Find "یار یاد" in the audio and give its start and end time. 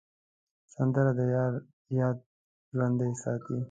1.35-2.17